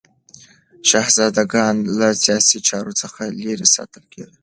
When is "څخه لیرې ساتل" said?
3.01-4.03